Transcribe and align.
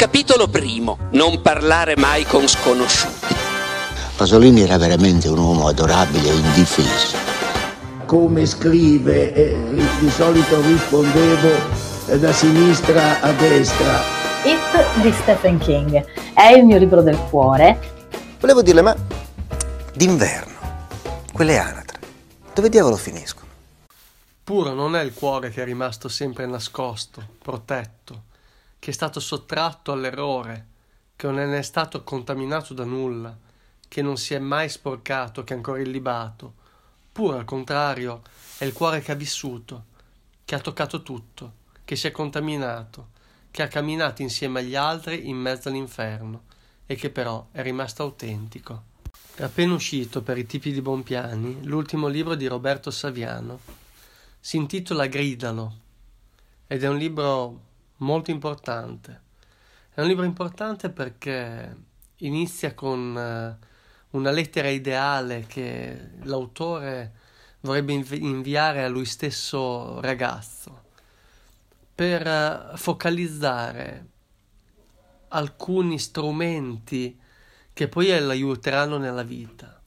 Capitolo 0.00 0.48
primo. 0.48 0.96
Non 1.10 1.42
parlare 1.42 1.94
mai 1.94 2.24
con 2.24 2.48
sconosciuti. 2.48 3.34
Pasolini 4.16 4.62
era 4.62 4.78
veramente 4.78 5.28
un 5.28 5.36
uomo 5.36 5.66
adorabile 5.66 6.30
e 6.30 6.36
indifeso. 6.36 7.18
Come 8.06 8.46
scrive, 8.46 9.34
eh, 9.34 9.58
di 9.98 10.08
solito 10.08 10.58
rispondevo 10.62 11.50
eh, 12.06 12.18
da 12.18 12.32
sinistra 12.32 13.20
a 13.20 13.30
destra. 13.32 14.00
It 14.44 15.02
di 15.02 15.12
Stephen 15.12 15.58
King 15.58 16.02
è 16.32 16.46
il 16.54 16.64
mio 16.64 16.78
libro 16.78 17.02
del 17.02 17.18
cuore. 17.28 17.78
Volevo 18.40 18.62
dirle, 18.62 18.80
ma 18.80 18.96
d'inverno, 19.92 20.56
quelle 21.30 21.58
anatre, 21.58 21.98
dove 22.54 22.70
diavolo 22.70 22.96
finiscono? 22.96 23.48
Puro 24.42 24.72
non 24.72 24.96
è 24.96 25.02
il 25.02 25.12
cuore 25.12 25.50
che 25.50 25.60
è 25.60 25.64
rimasto 25.66 26.08
sempre 26.08 26.46
nascosto, 26.46 27.22
protetto, 27.42 28.28
che 28.80 28.90
è 28.90 28.94
stato 28.94 29.20
sottratto 29.20 29.92
all'errore, 29.92 30.66
che 31.14 31.26
non 31.28 31.38
è 31.38 31.62
stato 31.62 32.02
contaminato 32.02 32.74
da 32.74 32.84
nulla, 32.84 33.36
che 33.86 34.02
non 34.02 34.16
si 34.16 34.34
è 34.34 34.38
mai 34.38 34.68
sporcato, 34.68 35.44
che 35.44 35.52
è 35.52 35.56
ancora 35.56 35.80
illibato. 35.80 36.54
Puro, 37.12 37.36
al 37.36 37.44
contrario, 37.44 38.22
è 38.58 38.64
il 38.64 38.72
cuore 38.72 39.02
che 39.02 39.12
ha 39.12 39.16
vissuto, 39.16 39.84
che 40.44 40.54
ha 40.54 40.60
toccato 40.60 41.02
tutto, 41.02 41.52
che 41.84 41.94
si 41.94 42.06
è 42.06 42.10
contaminato, 42.10 43.10
che 43.50 43.62
ha 43.62 43.68
camminato 43.68 44.22
insieme 44.22 44.60
agli 44.60 44.74
altri 44.74 45.28
in 45.28 45.36
mezzo 45.36 45.68
all'inferno 45.68 46.44
e 46.86 46.94
che 46.94 47.10
però 47.10 47.48
è 47.52 47.62
rimasto 47.62 48.02
autentico. 48.02 48.84
È 49.34 49.42
appena 49.42 49.74
uscito 49.74 50.22
per 50.22 50.38
i 50.38 50.46
tipi 50.46 50.72
di 50.72 50.80
Bompiani 50.80 51.64
l'ultimo 51.64 52.08
libro 52.08 52.34
di 52.34 52.46
Roberto 52.46 52.90
Saviano 52.90 53.60
si 54.40 54.56
intitola 54.56 55.06
Gridalo 55.06 55.74
ed 56.66 56.82
è 56.82 56.88
un 56.88 56.96
libro 56.96 57.68
molto 58.00 58.30
importante. 58.30 59.28
È 59.92 60.00
un 60.00 60.06
libro 60.06 60.24
importante 60.24 60.90
perché 60.90 61.76
inizia 62.16 62.74
con 62.74 63.58
uh, 63.60 64.16
una 64.16 64.30
lettera 64.30 64.68
ideale 64.68 65.46
che 65.46 66.10
l'autore 66.22 67.12
vorrebbe 67.60 67.92
inv- 67.92 68.12
inviare 68.12 68.84
a 68.84 68.88
lui 68.88 69.04
stesso 69.04 70.00
ragazzo 70.00 70.88
per 71.94 72.26
uh, 72.26 72.76
focalizzare 72.76 74.06
alcuni 75.28 75.98
strumenti 75.98 77.18
che 77.72 77.88
poi 77.88 78.18
lo 78.20 78.30
aiuteranno 78.30 78.98
nella 78.98 79.22
vita. 79.22 79.80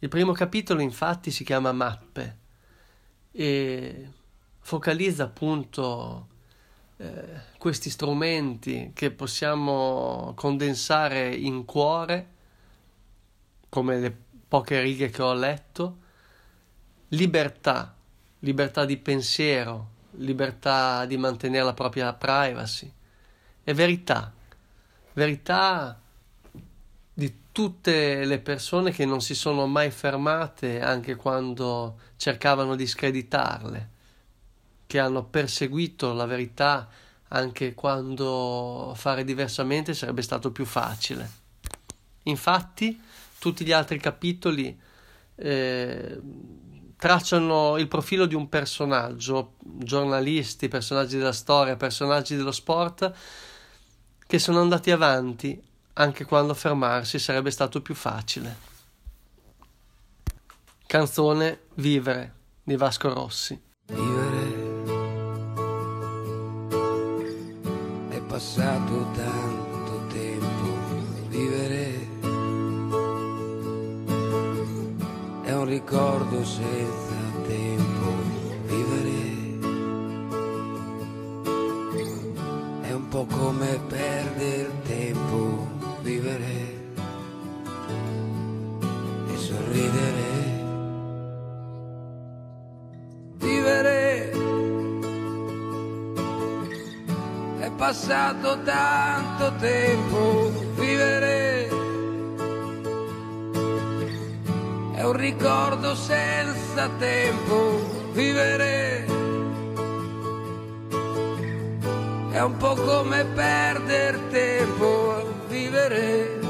Il 0.00 0.08
primo 0.08 0.32
capitolo 0.32 0.80
infatti 0.80 1.30
si 1.30 1.44
chiama 1.44 1.72
Mappe 1.72 2.38
e 3.32 4.10
focalizza 4.60 5.24
appunto 5.24 6.28
eh, 6.98 7.40
questi 7.58 7.90
strumenti 7.90 8.92
che 8.94 9.10
possiamo 9.10 10.32
condensare 10.36 11.34
in 11.34 11.64
cuore, 11.64 12.26
come 13.68 13.98
le 13.98 14.16
poche 14.46 14.80
righe 14.80 15.10
che 15.10 15.22
ho 15.22 15.32
letto, 15.32 15.98
libertà, 17.08 17.94
libertà 18.40 18.84
di 18.84 18.96
pensiero, 18.96 19.96
libertà 20.12 21.06
di 21.06 21.16
mantenere 21.16 21.64
la 21.64 21.74
propria 21.74 22.12
privacy 22.12 22.92
e 23.64 23.74
verità, 23.74 24.32
verità 25.12 26.00
tutte 27.58 28.24
le 28.24 28.38
persone 28.38 28.92
che 28.92 29.04
non 29.04 29.20
si 29.20 29.34
sono 29.34 29.66
mai 29.66 29.90
fermate 29.90 30.80
anche 30.80 31.16
quando 31.16 31.98
cercavano 32.14 32.76
di 32.76 32.86
screditarle, 32.86 33.88
che 34.88 34.98
hanno 34.98 35.22
perseguito 35.22 36.14
la 36.14 36.24
verità 36.24 36.88
anche 37.28 37.74
quando 37.74 38.94
fare 38.96 39.22
diversamente 39.22 39.92
sarebbe 39.92 40.22
stato 40.22 40.50
più 40.50 40.64
facile. 40.64 41.30
Infatti, 42.22 42.98
tutti 43.38 43.66
gli 43.66 43.72
altri 43.72 44.00
capitoli 44.00 44.76
eh, 45.34 46.20
tracciano 46.96 47.76
il 47.76 47.86
profilo 47.86 48.24
di 48.24 48.34
un 48.34 48.48
personaggio, 48.48 49.56
giornalisti, 49.62 50.68
personaggi 50.68 51.18
della 51.18 51.32
storia, 51.32 51.76
personaggi 51.76 52.34
dello 52.34 52.50
sport, 52.50 53.12
che 54.26 54.38
sono 54.38 54.60
andati 54.60 54.90
avanti 54.90 55.62
anche 55.94 56.24
quando 56.24 56.54
fermarsi 56.54 57.18
sarebbe 57.18 57.50
stato 57.50 57.82
più 57.82 57.94
facile. 57.94 58.56
Canzone 60.86 61.64
Vivere 61.74 62.32
di 62.62 62.76
Vasco 62.76 63.12
Rossi. 63.12 64.17
Passato 68.38 69.04
tanto 69.16 70.06
tempo, 70.12 70.66
vivere. 71.26 72.06
È 75.42 75.52
un 75.54 75.64
ricordo 75.64 76.44
senza 76.44 77.16
tempo, 77.48 78.12
vivere. 78.66 79.56
È 82.82 82.92
un 82.92 83.08
po' 83.08 83.26
come 83.26 83.80
perdere 83.88 84.07
passato 97.78 98.60
tanto 98.64 99.54
tempo, 99.60 100.50
vivere 100.74 101.68
è 104.94 105.04
un 105.04 105.12
ricordo 105.12 105.94
senza 105.94 106.90
tempo, 106.98 108.10
vivere 108.14 109.06
è 112.32 112.40
un 112.40 112.56
po' 112.56 112.74
come 112.74 113.24
perdere 113.26 114.28
tempo 114.30 115.44
vivere 115.46 116.40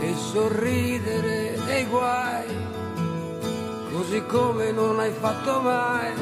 e 0.00 0.14
sorridere 0.32 1.58
dei 1.64 1.84
guai, 1.84 2.46
così 3.92 4.20
come 4.26 4.72
non 4.72 4.98
hai 4.98 5.12
fatto 5.12 5.60
mai, 5.60 6.12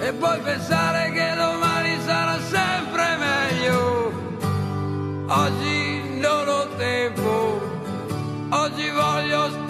e 0.00 0.12
poi 0.14 0.40
pensare 0.40 1.10
che 1.12 1.34
domani 1.36 1.71
sarà 2.04 2.38
sempre 2.40 3.16
meglio. 3.16 4.12
Oggi 5.28 6.18
non 6.18 6.48
ho 6.48 6.66
tempo, 6.76 7.60
oggi 8.50 8.88
voglio 8.90 9.48
stare 9.48 9.61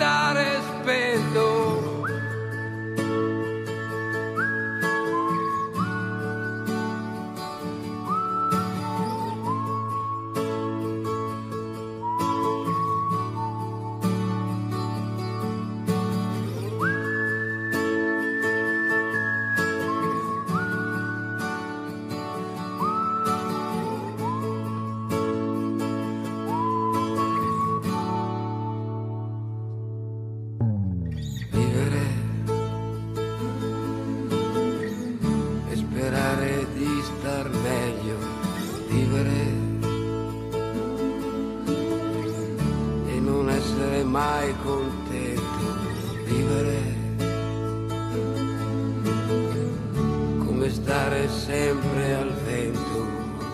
come 51.08 51.70
un 51.70 51.80
comandamento 51.80 53.06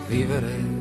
vivere 0.07 0.78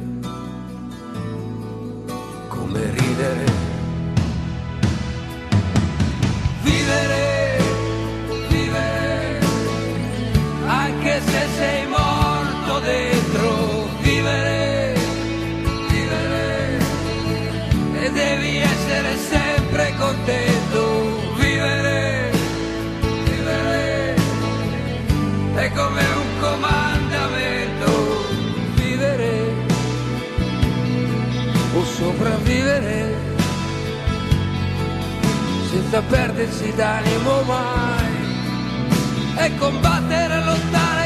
senza 35.98 36.02
perdersi 36.02 36.72
d'animo 36.74 37.42
mai 37.42 38.26
e 39.38 39.56
combattere, 39.56 40.44
lottare 40.44 40.97